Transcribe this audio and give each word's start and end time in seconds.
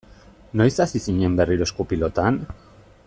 Noiz 0.61 0.73
hasi 0.85 1.01
zinen 1.09 1.35
berriro 1.41 1.69
esku-pilotan? 1.71 2.41